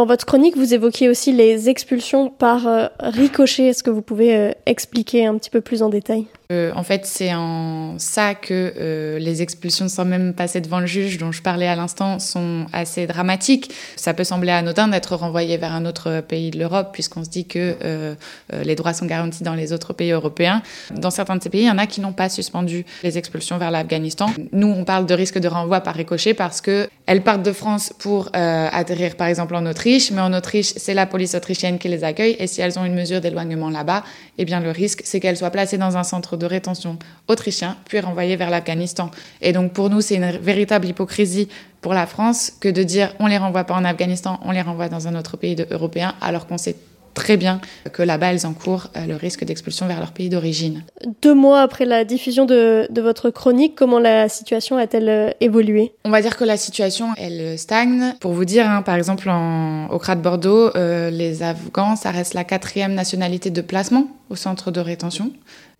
Dans 0.04 0.08
votre 0.08 0.26
chronique, 0.26 0.54
vous 0.58 0.74
évoquiez 0.74 1.08
aussi 1.08 1.32
les 1.32 1.70
expulsions 1.70 2.28
par 2.28 2.68
euh, 2.68 2.88
ricochet. 3.00 3.68
Est-ce 3.68 3.82
que 3.82 3.88
vous 3.88 4.02
pouvez 4.02 4.36
euh, 4.36 4.50
expliquer 4.66 5.24
un 5.24 5.38
petit 5.38 5.48
peu 5.48 5.62
plus 5.62 5.82
en 5.82 5.88
détail? 5.88 6.26
Euh, 6.52 6.72
en 6.74 6.82
fait, 6.82 7.06
c'est 7.06 7.34
en 7.34 7.94
ça 7.98 8.34
que 8.34 8.74
euh, 8.76 9.18
les 9.18 9.40
expulsions 9.40 9.88
sans 9.88 10.04
même 10.04 10.34
passer 10.34 10.60
devant 10.60 10.80
le 10.80 10.86
juge, 10.86 11.16
dont 11.16 11.32
je 11.32 11.42
parlais 11.42 11.66
à 11.66 11.74
l'instant, 11.74 12.18
sont 12.18 12.66
assez 12.72 13.06
dramatiques. 13.06 13.72
Ça 13.96 14.12
peut 14.12 14.24
sembler 14.24 14.50
anodin 14.52 14.88
d'être 14.88 15.16
renvoyé 15.16 15.56
vers 15.56 15.72
un 15.72 15.86
autre 15.86 16.20
pays 16.20 16.50
de 16.50 16.58
l'Europe, 16.58 16.90
puisqu'on 16.92 17.24
se 17.24 17.30
dit 17.30 17.46
que 17.46 17.76
euh, 17.82 18.14
les 18.62 18.74
droits 18.74 18.92
sont 18.92 19.06
garantis 19.06 19.42
dans 19.42 19.54
les 19.54 19.72
autres 19.72 19.94
pays 19.94 20.10
européens. 20.10 20.62
Dans 20.90 21.10
certains 21.10 21.36
de 21.36 21.42
ces 21.42 21.48
pays, 21.48 21.62
il 21.62 21.68
y 21.68 21.70
en 21.70 21.78
a 21.78 21.86
qui 21.86 22.00
n'ont 22.00 22.12
pas 22.12 22.28
suspendu 22.28 22.84
les 23.02 23.16
expulsions 23.16 23.56
vers 23.56 23.70
l'Afghanistan. 23.70 24.26
Nous, 24.52 24.68
on 24.68 24.84
parle 24.84 25.06
de 25.06 25.14
risque 25.14 25.38
de 25.38 25.48
renvoi 25.48 25.80
par 25.80 25.94
ricochet 25.94 26.34
parce 26.34 26.60
que 26.60 26.88
elles 27.06 27.22
partent 27.22 27.42
de 27.42 27.52
France 27.52 27.92
pour 27.98 28.30
atterrir, 28.32 29.16
par 29.16 29.26
exemple, 29.26 29.54
en 29.54 29.66
Autriche, 29.66 30.10
mais 30.10 30.22
en 30.22 30.32
Autriche, 30.32 30.72
c'est 30.76 30.94
la 30.94 31.04
police 31.04 31.34
autrichienne 31.34 31.78
qui 31.78 31.88
les 31.88 32.02
accueille, 32.02 32.36
et 32.38 32.46
si 32.46 32.62
elles 32.62 32.78
ont 32.78 32.84
une 32.84 32.94
mesure 32.94 33.20
d'éloignement 33.20 33.68
là-bas, 33.68 34.04
eh 34.38 34.44
bien, 34.44 34.60
le 34.60 34.70
risque, 34.70 35.02
c'est 35.04 35.20
qu'elles 35.20 35.36
soient 35.36 35.50
placées 35.50 35.78
dans 35.78 35.96
un 35.96 36.02
centre 36.02 36.36
de 36.36 36.46
rétention 36.46 36.98
autrichien, 37.28 37.76
puis 37.86 38.00
renvoyés 38.00 38.36
vers 38.36 38.50
l'Afghanistan. 38.50 39.10
Et 39.40 39.52
donc 39.52 39.72
pour 39.72 39.90
nous, 39.90 40.00
c'est 40.00 40.16
une 40.16 40.30
véritable 40.30 40.86
hypocrisie 40.86 41.48
pour 41.80 41.94
la 41.94 42.06
France 42.06 42.52
que 42.60 42.68
de 42.68 42.82
dire 42.82 43.14
on 43.20 43.26
les 43.26 43.38
renvoie 43.38 43.64
pas 43.64 43.74
en 43.74 43.84
Afghanistan, 43.84 44.40
on 44.42 44.52
les 44.52 44.62
renvoie 44.62 44.88
dans 44.88 45.06
un 45.06 45.14
autre 45.14 45.36
pays 45.36 45.56
européen, 45.70 46.14
alors 46.20 46.46
qu'on 46.46 46.58
sait 46.58 46.76
très 47.14 47.36
bien 47.36 47.60
que 47.92 48.02
là-bas, 48.02 48.32
elles 48.32 48.46
encourent 48.46 48.88
euh, 48.96 49.06
le 49.06 49.16
risque 49.16 49.44
d'expulsion 49.44 49.86
vers 49.86 50.00
leur 50.00 50.12
pays 50.12 50.28
d'origine. 50.28 50.84
Deux 51.22 51.34
mois 51.34 51.62
après 51.62 51.84
la 51.84 52.04
diffusion 52.04 52.44
de, 52.44 52.86
de 52.90 53.00
votre 53.00 53.30
chronique, 53.30 53.74
comment 53.74 53.98
la 53.98 54.28
situation 54.28 54.76
a-t-elle 54.76 55.08
euh, 55.08 55.30
évolué? 55.40 55.92
On 56.04 56.10
va 56.10 56.20
dire 56.20 56.36
que 56.36 56.44
la 56.44 56.56
situation, 56.56 57.08
elle 57.16 57.58
stagne. 57.58 58.14
Pour 58.20 58.32
vous 58.32 58.44
dire, 58.44 58.68
hein, 58.68 58.82
par 58.82 58.96
exemple, 58.96 59.28
en, 59.30 59.86
au 59.88 59.98
CRA 59.98 60.16
de 60.16 60.22
Bordeaux, 60.22 60.70
euh, 60.76 61.10
les 61.10 61.42
Afghans, 61.42 61.96
ça 61.96 62.10
reste 62.10 62.34
la 62.34 62.44
quatrième 62.44 62.94
nationalité 62.94 63.50
de 63.50 63.60
placement 63.60 64.08
au 64.30 64.36
centre 64.36 64.70
de 64.70 64.80
rétention. 64.80 65.30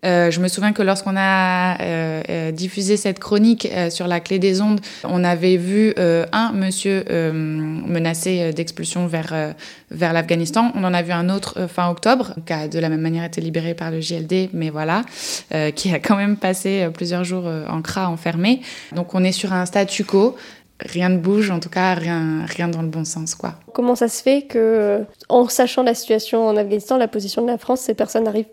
Euh, 0.05 0.31
je 0.31 0.39
me 0.39 0.47
souviens 0.47 0.73
que 0.73 0.81
lorsqu'on 0.81 1.15
a 1.15 1.81
euh, 1.81 2.21
euh, 2.29 2.51
diffusé 2.51 2.97
cette 2.97 3.19
chronique 3.19 3.67
sur 3.89 4.07
la 4.07 4.19
clé 4.19 4.39
des 4.39 4.61
ondes, 4.61 4.79
on 5.03 5.23
avait 5.23 5.57
vu 5.57 5.93
un 5.97 6.51
monsieur 6.53 7.03
menacé 7.11 8.53
d'expulsion 8.53 9.07
vers, 9.07 9.53
vers 9.91 10.13
l'Afghanistan. 10.13 10.71
On 10.75 10.83
en 10.83 10.93
a 10.93 11.01
vu 11.01 11.11
un 11.11 11.29
autre 11.29 11.67
fin 11.67 11.89
octobre, 11.89 12.33
qui 12.45 12.53
a 12.53 12.67
de 12.67 12.79
la 12.79 12.89
même 12.89 13.01
manière 13.01 13.23
été 13.23 13.41
libéré 13.41 13.73
par 13.73 13.91
le 13.91 14.01
JLD, 14.01 14.49
mais 14.53 14.69
voilà, 14.69 15.03
qui 15.75 15.93
a 15.93 15.99
quand 15.99 16.15
même 16.15 16.37
passé 16.37 16.87
plusieurs 16.93 17.23
jours 17.23 17.45
en 17.45 17.81
CRA 17.81 18.09
enfermé. 18.09 18.61
Donc 18.93 19.13
on 19.13 19.23
est 19.23 19.31
sur 19.31 19.53
un 19.53 19.65
statu 19.65 20.03
quo 20.03 20.35
rien 20.81 21.09
ne 21.09 21.17
bouge, 21.17 21.51
en 21.51 21.59
tout 21.59 21.69
cas 21.69 21.93
rien, 21.93 22.45
rien 22.45 22.67
dans 22.67 22.81
le 22.81 22.89
bon 22.89 23.05
sens. 23.05 23.35
quoi. 23.35 23.53
Comment 23.73 23.95
ça 23.95 24.07
se 24.09 24.21
fait 24.21 24.41
que, 24.41 25.05
en 25.29 25.47
sachant 25.47 25.83
la 25.83 25.93
situation 25.93 26.45
en 26.45 26.57
Afghanistan, 26.57 26.97
la 26.97 27.07
position 27.07 27.41
de 27.41 27.47
la 27.47 27.57
France, 27.57 27.81
ces 27.81 27.93
personnes 27.93 28.27
arrivent 28.27 28.45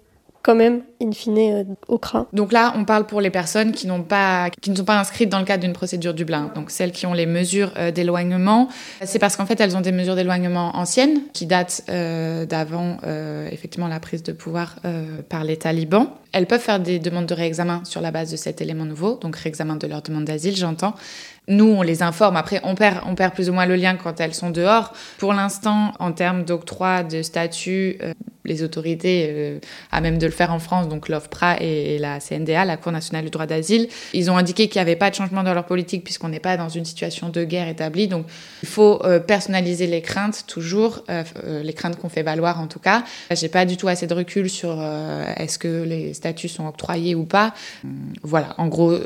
quand 0.43 0.55
même, 0.55 0.83
in 1.01 1.13
fine, 1.13 1.39
euh, 1.39 1.65
au 1.89 1.99
CRA. 1.99 2.27
Donc 2.33 2.53
là, 2.53 2.73
on 2.77 2.85
parle 2.85 3.07
pour 3.07 3.21
les 3.21 3.31
personnes 3.31 3.73
qui, 3.73 3.89
pas, 4.09 4.51
qui 4.51 4.71
ne 4.71 4.77
sont 4.77 4.85
pas 4.85 4.99
inscrites 4.99 5.29
dans 5.29 5.39
le 5.39 5.45
cadre 5.45 5.63
d'une 5.63 5.73
procédure 5.73 6.15
Dublin. 6.15 6.51
Donc 6.55 6.71
celles 6.71 6.93
qui 6.93 7.07
ont 7.07 7.13
les 7.13 7.27
mesures 7.27 7.73
euh, 7.77 7.91
d'éloignement, 7.93 8.69
c'est 9.05 9.19
parce 9.19 9.37
qu'en 9.37 9.47
fait, 9.47 9.61
elles 9.61 9.77
ont 9.77 9.81
des 9.81 9.93
mesures 9.93 10.17
d'éloignement 10.17 10.77
anciennes 10.77 11.21
qui 11.33 11.47
datent 11.47 11.85
euh, 11.89 12.45
d'avant, 12.45 12.99
effectivement, 13.51 13.89
la 13.89 14.01
prise 14.01 14.23
de 14.23 14.33
pouvoir 14.33 14.77
par 15.29 15.45
les 15.45 15.57
talibans. 15.57 16.09
Elles 16.33 16.47
peuvent 16.47 16.61
faire 16.61 16.81
des 16.81 16.99
demandes 16.99 17.27
de 17.27 17.35
réexamen 17.35 17.83
sur 17.85 18.01
la 18.01 18.11
base 18.11 18.31
de 18.31 18.37
cet 18.37 18.61
élément 18.61 18.85
nouveau, 18.85 19.19
donc 19.21 19.37
réexamen 19.37 19.77
de 19.77 19.87
leur 19.87 20.03
demande 20.03 20.25
d'asile, 20.25 20.57
j'entends. 20.57 20.95
Nous, 21.49 21.67
on 21.67 21.83
les 21.83 22.03
informe. 22.03 22.37
Après, 22.37 22.61
on 22.63 22.75
perd, 22.75 23.01
on 23.07 23.15
perd 23.15 23.35
plus 23.35 23.51
ou 23.51 23.53
moins 23.53 23.67
le 23.67 23.77
lien 23.77 23.97
quand 23.97 24.21
elles 24.21 24.35
sont 24.35 24.51
dehors. 24.51 24.93
Pour 25.19 25.33
l'instant, 25.33 25.93
en 25.99 26.13
termes 26.13 26.45
d'octroi 26.45 27.03
de 27.03 27.23
statut, 27.23 27.99
les 28.45 28.63
autorités 28.63 29.27
euh, 29.29 29.59
à 29.91 30.01
même 30.01 30.19
de 30.19 30.27
le 30.27 30.33
faire 30.33 30.53
en 30.53 30.59
France, 30.59 30.89
donc 30.89 31.09
l'OFPRA 31.09 31.61
et, 31.61 31.99
la 31.99 32.19
CNDA, 32.21 32.65
la 32.65 32.77
Cour 32.77 32.93
nationale 32.93 33.25
du 33.25 33.31
droit 33.31 33.47
d'asile. 33.47 33.89
Ils 34.13 34.31
ont 34.31 34.37
indiqué 34.37 34.69
qu'il 34.69 34.79
n'y 34.79 34.83
avait 34.83 34.97
pas 34.97 35.11
de 35.11 35.15
changement 35.15 35.43
dans 35.43 35.55
leur 35.55 35.65
politique 35.65 36.05
puisqu'on 36.05 36.29
n'est 36.29 36.41
pas 36.41 36.57
dans 36.57 36.69
une 36.69 36.85
situation 36.85 37.29
de 37.29 37.45
guerre 37.45 37.69
établie. 37.69 38.09
Donc 38.09 38.27
il 38.63 38.69
faut 38.69 39.05
euh, 39.05 39.21
personnaliser 39.21 39.87
les 39.87 40.03
craintes 40.03 40.45
toujours, 40.47 41.05
euh, 41.11 41.63
les 41.63 41.73
craintes 41.73 41.99
qu'on 41.99 42.09
fait 42.09 42.23
valoir 42.23 42.61
en 42.61 42.67
tout 42.67 42.81
cas. 42.81 43.05
J'ai 43.31 43.49
pas 43.49 43.65
du 43.65 43.77
tout 43.77 43.89
assez 43.89 44.07
de 44.07 44.15
recul 44.15 44.51
sur 44.51 44.83
est-ce 45.37 45.59
que 45.59 45.83
les 45.83 46.15
statuts 46.15 46.49
sont 46.49 46.67
octroyés 46.67 47.15
ou 47.15 47.25
pas. 47.25 47.55
Voilà, 48.23 48.55
en 48.59 48.67
gros, 48.67 48.99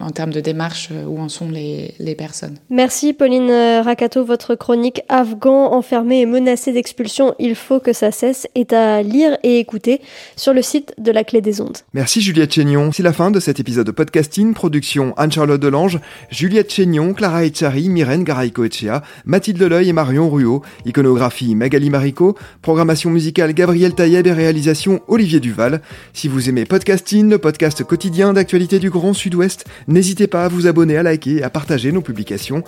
en 0.00 0.10
termes 0.10 0.32
de 0.32 0.40
démarche, 0.40 0.88
euh, 0.92 1.04
où 1.04 1.18
en 1.18 1.28
sont 1.28 1.50
les, 1.50 1.94
les 1.98 2.14
personnes. 2.14 2.56
Merci 2.70 3.12
Pauline 3.12 3.50
euh, 3.50 3.82
Rakato, 3.82 4.24
votre 4.24 4.54
chronique 4.54 5.02
Afghan 5.08 5.72
enfermé 5.72 6.20
et 6.20 6.26
menacé 6.26 6.72
d'expulsion, 6.72 7.34
il 7.38 7.54
faut 7.54 7.80
que 7.80 7.92
ça 7.92 8.10
cesse, 8.10 8.46
est 8.54 8.72
à 8.72 9.02
lire 9.02 9.36
et 9.42 9.58
écouter 9.58 10.00
sur 10.36 10.54
le 10.54 10.62
site 10.62 10.94
de 10.98 11.10
la 11.10 11.24
Clé 11.24 11.40
des 11.40 11.60
Ondes. 11.60 11.78
Merci 11.92 12.20
Juliette 12.20 12.52
Chénion. 12.52 12.92
C'est 12.92 13.02
la 13.02 13.12
fin 13.12 13.30
de 13.30 13.40
cet 13.40 13.60
épisode 13.60 13.86
de 13.86 13.92
podcasting, 13.92 14.54
production 14.54 15.14
Anne-Charlotte 15.16 15.60
Delange, 15.60 16.00
Juliette 16.30 16.72
Chénion, 16.72 17.12
Clara 17.14 17.44
Echari, 17.44 17.88
Myrène 17.88 18.24
Garaïco-Echea, 18.24 19.02
Mathilde 19.24 19.62
Leuil 19.62 19.88
et 19.88 19.92
Marion 19.92 20.30
Ruot, 20.30 20.62
iconographie 20.84 21.54
Magali 21.54 21.90
Marico, 21.90 22.36
programmation 22.62 23.10
musicale 23.10 23.52
Gabriel 23.52 23.94
Taïeb 23.94 24.26
et 24.26 24.32
réalisation 24.32 25.00
Olivier 25.08 25.40
Duval. 25.40 25.80
Si 26.12 26.28
vous 26.28 26.48
aimez 26.48 26.64
podcasting, 26.64 27.28
le 27.28 27.38
podcast 27.38 27.82
quotidien 27.84 28.32
d'actualité 28.32 28.78
du 28.78 28.90
Grand 28.90 29.12
Sud-Ouest, 29.12 29.64
N'hésitez 29.88 30.26
pas 30.26 30.44
à 30.44 30.48
vous 30.48 30.66
abonner, 30.66 30.96
à 30.96 31.02
liker 31.02 31.36
et 31.36 31.42
à 31.42 31.50
partager 31.50 31.90
nos 31.92 32.02
publications. 32.02 32.62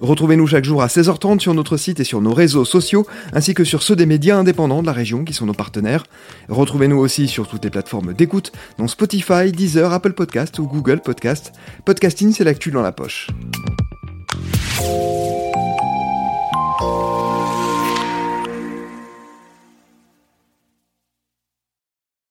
Retrouvez-nous 0.00 0.46
chaque 0.46 0.64
jour 0.64 0.82
à 0.82 0.88
16h30 0.88 1.40
sur 1.40 1.54
notre 1.54 1.78
site 1.78 2.00
et 2.00 2.04
sur 2.04 2.20
nos 2.20 2.34
réseaux 2.34 2.66
sociaux, 2.66 3.06
ainsi 3.32 3.54
que 3.54 3.64
sur 3.64 3.82
ceux 3.82 3.96
des 3.96 4.04
médias 4.04 4.36
indépendants 4.36 4.82
de 4.82 4.86
la 4.86 4.92
région 4.92 5.24
qui 5.24 5.32
sont 5.32 5.46
nos 5.46 5.54
partenaires. 5.54 6.04
Retrouvez-nous 6.48 6.98
aussi 6.98 7.28
sur 7.28 7.48
toutes 7.48 7.64
les 7.64 7.70
plateformes 7.70 8.12
d'écoute, 8.12 8.52
dont 8.78 8.88
Spotify, 8.88 9.52
Deezer, 9.52 9.92
Apple 9.92 10.12
Podcast 10.12 10.58
ou 10.58 10.66
Google 10.66 11.00
Podcast. 11.00 11.52
Podcasting, 11.86 12.32
c'est 12.32 12.44
l'actu 12.44 12.70
dans 12.70 12.82
la 12.82 12.92
poche. 12.92 13.28